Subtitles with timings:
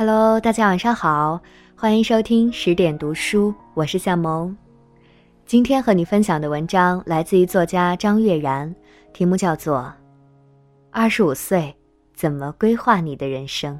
[0.00, 1.38] Hello，大家晚上好，
[1.76, 4.56] 欢迎收听十点读书，我是向萌。
[5.44, 8.74] 今天和你分享的文章来自于作家张悦然，
[9.12, 9.76] 题目叫做
[10.90, 11.76] 《二十五岁
[12.14, 13.78] 怎么规划你的人生》。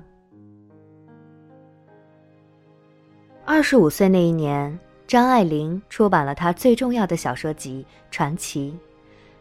[3.47, 8.79] 二十五岁那一年，张爱玲出版了她最重要的小说集《传奇》，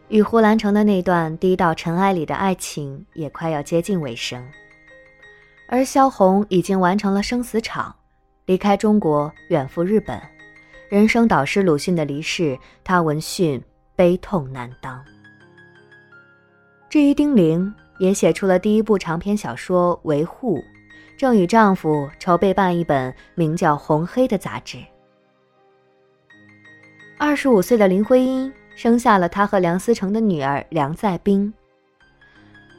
[0.08, 4.42] 与胡兰成的那段低到尘埃里的爱情也快要接近尾声。
[5.72, 7.94] 而萧红已经完成了生死场，
[8.46, 10.20] 离开中国，远赴日本。
[10.88, 13.62] 人生导师鲁迅的离世，她闻讯
[13.94, 15.00] 悲痛难当。
[16.88, 20.58] 至于丁玲，也写出了第一部长篇小说《维护》，
[21.16, 24.76] 正与丈夫筹备办一本名叫《红黑》的杂志。
[27.16, 31.54] 二十五岁的林徽因生下了她和梁思成的女儿梁再冰，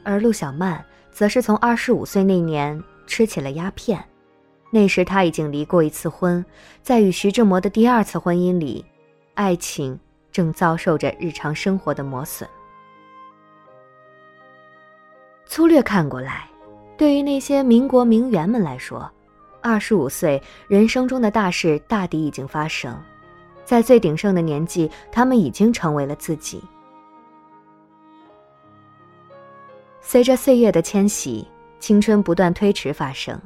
[0.04, 0.84] 而陆小曼。
[1.12, 4.02] 则是从二十五岁那年吃起了鸦片，
[4.70, 6.44] 那时他已经离过一次婚，
[6.82, 8.84] 在与徐志摩的第二次婚姻里，
[9.34, 9.98] 爱情
[10.32, 12.48] 正遭受着日常生活的磨损。
[15.44, 16.48] 粗略看过来，
[16.96, 19.10] 对于那些民国名媛们来说，
[19.60, 22.98] 二十五岁人生中的大事大抵已经发生，
[23.64, 26.62] 在最鼎盛的年纪，他们已经成为了自己。
[30.04, 31.46] 随着岁月的迁徙，
[31.78, 33.40] 青春不断推迟发生。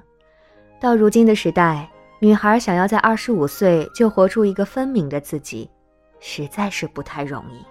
[0.81, 5.71] 到如今的时代，女孩想要在二十五岁就活出一个分明的自己，
[6.19, 7.63] 实在是不太容易。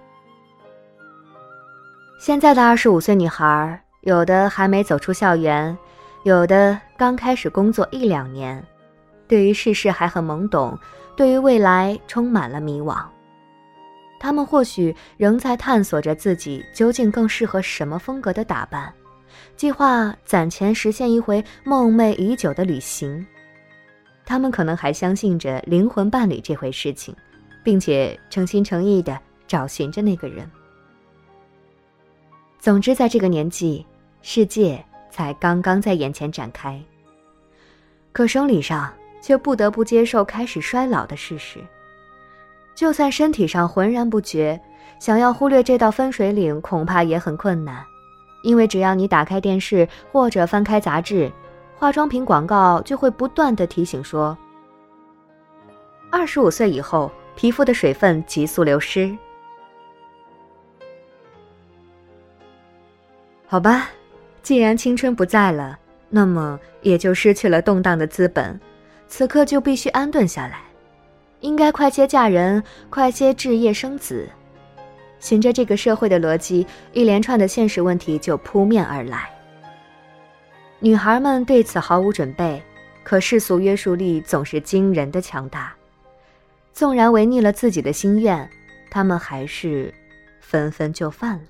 [2.19, 5.75] 现在的二十五岁女孩，有的还没走出校园，
[6.23, 8.63] 有的刚开始工作一两年，
[9.27, 10.77] 对于世事还很懵懂，
[11.15, 13.03] 对于未来充满了迷惘。
[14.19, 18.91] 他们或许仍在探索着自己究竟更适合什么风格的打扮，
[19.55, 23.25] 计划攒钱实现一回梦寐已久的旅行。
[24.25, 27.15] 他们可能还相信着灵魂伴侣这回事情，
[27.63, 30.49] 并且诚心诚意的找寻着那个人。
[32.59, 33.85] 总之，在这个年纪，
[34.23, 36.81] 世界才刚刚在眼前展开，
[38.11, 38.91] 可生理上
[39.21, 41.59] 却不得不接受开始衰老的事实。
[42.75, 44.59] 就算身体上浑然不觉，
[44.99, 47.83] 想要忽略这道分水岭，恐怕也很困难。
[48.43, 51.31] 因为只要你打开电视或者翻开杂志，
[51.75, 54.37] 化妆品广告就会不断的提醒说：
[56.11, 59.17] 二十五岁以后，皮肤的水分急速流失。
[63.47, 63.89] 好吧，
[64.43, 68.59] 既然青春不在了，那么也就失去了动荡的资本，
[69.07, 70.61] 此刻就必须安顿下来。
[71.45, 74.27] 应该快些嫁人，快些置业生子。
[75.19, 79.29] 循着这个社会的逻辑，一连串的现实问题就扑面而来。
[80.79, 82.61] 女孩们对此毫无准备，
[83.03, 85.71] 可世俗约束力总是惊人的强大。
[86.73, 88.49] 纵然违逆了自己的心愿，
[88.89, 89.93] 她们还是
[90.41, 91.45] 纷纷就范了。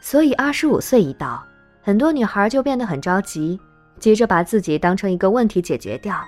[0.00, 1.42] 所以，二十五岁一到，
[1.80, 3.58] 很多女孩就变得很着急，
[3.98, 6.22] 急着把自己当成一个问题解决掉。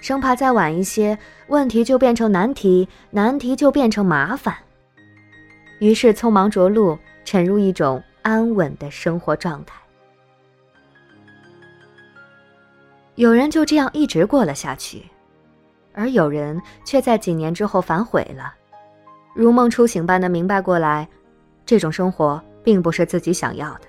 [0.00, 1.18] 生怕再晚一些，
[1.48, 4.54] 问题就变成难题，难题就变成麻烦。
[5.78, 9.74] 于是匆忙着陆，沉入一种安稳的生活状态。
[13.14, 15.02] 有人就这样一直过了下去，
[15.92, 18.54] 而有人却在几年之后反悔了，
[19.34, 21.08] 如梦初醒般的明白过来，
[21.66, 23.82] 这种生活并不是自己想要的。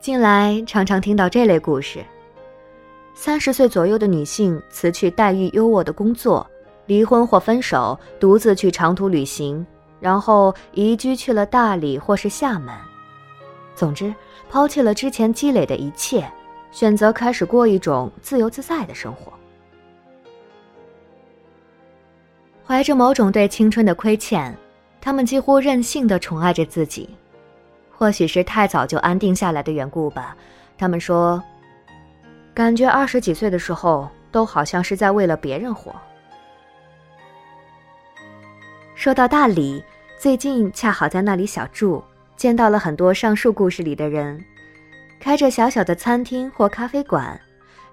[0.00, 2.04] 近来常常听到这类故事。
[3.14, 6.44] 三十岁左右的女性辞去待遇优渥的工作，
[6.86, 9.64] 离婚或分手，独自去长途旅行，
[10.00, 12.74] 然后移居去了大理或是厦门。
[13.76, 14.12] 总之，
[14.50, 16.28] 抛弃了之前积累的一切，
[16.72, 19.32] 选择开始过一种自由自在的生活。
[22.64, 24.56] 怀着某种对青春的亏欠，
[25.00, 27.08] 他们几乎任性的宠爱着自己。
[27.90, 30.36] 或许是太早就安定下来的缘故吧，
[30.76, 31.40] 他们说。
[32.54, 35.94] 感觉二十几岁的时候，都好像是在为了别人活。
[38.94, 39.82] 说到大理，
[40.18, 42.04] 最近恰好在那里小住，
[42.36, 44.44] 见到了很多上述故事里的人，
[45.18, 47.40] 开着小小的餐厅或咖啡馆，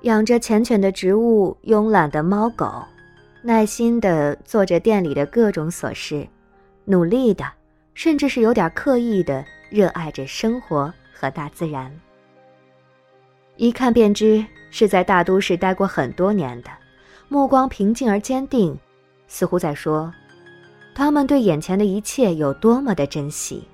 [0.02, 2.84] 养着缱绻的植物、慵懒的猫狗，
[3.42, 6.28] 耐心的做着店里的各种琐事，
[6.84, 7.46] 努力的，
[7.94, 11.90] 甚至是有点刻意的热爱着生活和大自然。
[13.60, 16.70] 一看便知是在大都市待过很多年的，
[17.28, 18.74] 目光平静而坚定，
[19.28, 20.10] 似乎在说，
[20.96, 23.68] 他们对眼前的一切有多么的珍惜。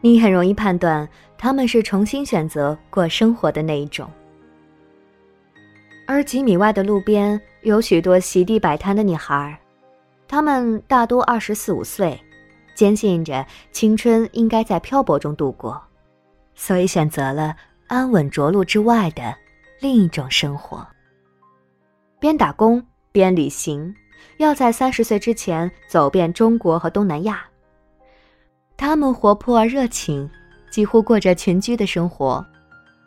[0.00, 1.08] 你很容易判断
[1.38, 4.10] 他们是重新选择过生活的那一种。
[6.04, 9.56] 而几米外的路边有许多席地摆摊的女孩，
[10.26, 12.20] 她们大多二十四五岁，
[12.74, 15.80] 坚信着青春应该在漂泊中度过，
[16.56, 17.54] 所以选择了
[17.92, 19.36] 安稳着陆之外的
[19.78, 20.86] 另一种生活。
[22.18, 23.94] 边打工边旅行，
[24.38, 27.44] 要在三十岁之前走遍中国和东南亚。
[28.78, 30.26] 他们活泼而热情，
[30.70, 32.42] 几乎过着群居的生活。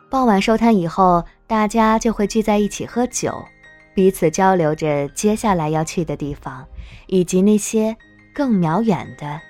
[0.08, 3.44] 傍晚收摊以后，大家就会聚在一起喝酒，
[3.92, 6.64] 彼此交流着接下来要去的地方，
[7.08, 7.96] 以及那些
[8.32, 9.40] 更渺远的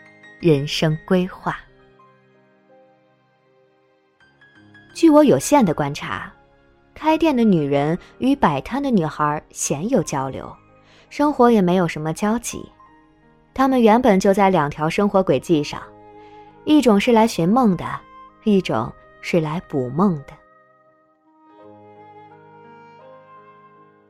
[0.41, 1.59] 人生规划。
[4.97, 6.33] 据我有限的观察，
[6.95, 10.51] 开店的女人与摆摊的女孩鲜有交流，
[11.11, 12.65] 生活也没有什么交集。
[13.53, 15.83] 她们原本就在两条生活轨迹上，
[16.65, 17.85] 一种是来寻梦的，
[18.45, 18.91] 一种
[19.21, 20.33] 是来捕梦的。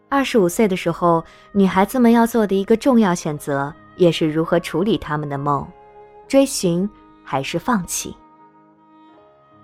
[0.08, 5.66] 二十五岁的时候，女孩子们要做的一个重要选择，也是如何处理他们的梦：
[6.28, 6.88] 追寻
[7.24, 8.16] 还是放弃？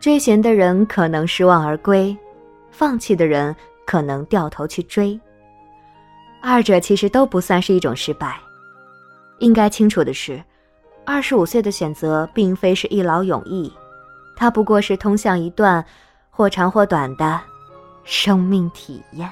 [0.03, 2.17] 追寻的人可能失望而归，
[2.73, 3.55] 放弃的人
[3.87, 5.19] 可能掉头去追。
[6.41, 8.37] 二者其实都不算是一种失败。
[9.39, 10.43] 应该清楚的是，
[11.07, 13.73] 二十五岁的选择并非是一劳永逸，
[14.35, 15.85] 它不过是通向一段
[16.31, 17.41] 或长或短的
[18.03, 19.31] 生命体验。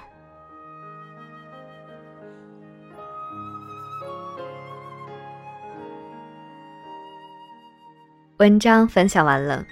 [8.37, 9.67] 文章分享完了，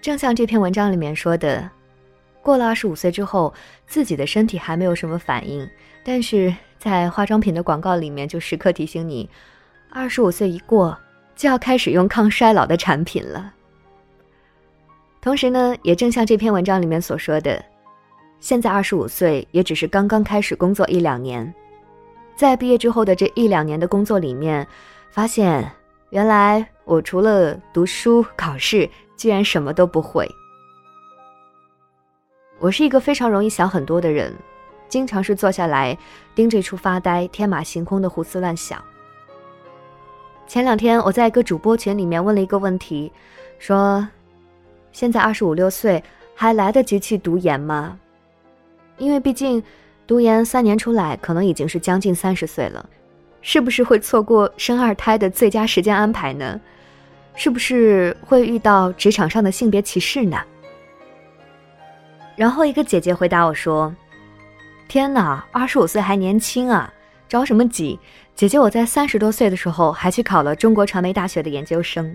[0.00, 1.68] 正像这篇文章里面说的，
[2.40, 3.52] 过了二十五岁之后，
[3.86, 5.68] 自己的身体还没有什么反应，
[6.04, 9.28] 但是在化妆品的广告里面就时刻提醒你，
[9.90, 10.96] 二十五岁一过
[11.34, 13.52] 就要开始用抗衰老的产品了。
[15.20, 17.62] 同时呢，也正像这篇文章里面所说的，
[18.38, 21.52] 现在二十五岁也只是刚刚开始工作一两年，
[22.36, 24.66] 在毕业之后的这一两年的工作里面，
[25.10, 25.68] 发现。
[26.10, 30.26] 原来我除了读书考试，居然什么都不会。
[32.58, 34.34] 我是一个非常容易想很多的人，
[34.88, 35.96] 经常是坐下来
[36.34, 38.82] 盯着一处发呆，天马行空的胡思乱想。
[40.46, 43.12] 前两天我在一个主播群里面问了一个问题，
[43.58, 44.08] 说：
[44.92, 46.02] 现在二十五六岁
[46.34, 47.98] 还来得及去读研吗？
[48.96, 49.62] 因为毕竟
[50.06, 52.88] 读研三年出来，可能已经是将近三十岁了。
[53.40, 56.60] 是不是会错过生二胎的最佳时间安排呢？
[57.38, 60.36] 是不是会遇到职场上的性别歧视呢？
[62.34, 63.94] 然后一个姐姐回答我说
[64.88, 66.92] ：“天哪，二十五岁还年轻啊，
[67.28, 67.96] 着什么急？
[68.34, 72.12] 姐姐我在三十多岁的时候还去考了中国传媒大学的研究生。”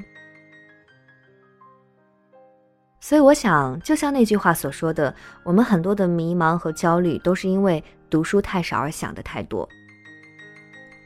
[2.99, 9.67] 所以我想，就像那句话所说的，我们很多的迷茫和焦虑，都是因为读书太少而想的太多。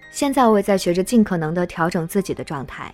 [0.10, 2.92] 现在我也在学着尽可能的调整自己的状态，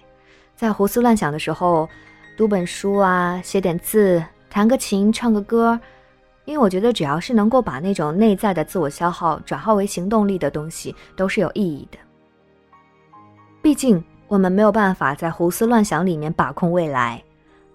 [0.55, 1.89] 在胡思乱想的时候，
[2.38, 5.79] 读本书啊，写点字，弹个琴，唱个歌，
[6.45, 11.97] 因为我觉得只要是能够把那种内在的自我消耗转化为行动力的东西，都是有意义的。
[13.61, 17.21] 毕竟我们没有办法在胡思乱想里面把控未来，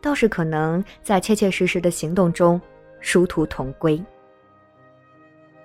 [0.00, 2.60] 倒是可能在切切实实的行动中
[3.00, 4.02] 殊途同归。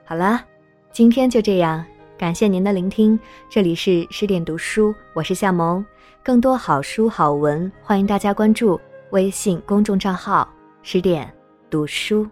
[0.03, 0.43] 好了，
[0.91, 1.85] 今天就这样。
[2.17, 5.85] 感谢您的聆听，这里是十点读书，我是夏萌。
[6.23, 10.47] 更多好书好文，欢迎大家关注微信公众账号
[10.81, 11.29] “十点
[11.69, 12.25] 读书”。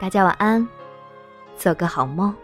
[0.00, 0.66] 大家晚安，
[1.56, 2.34] 做个好梦。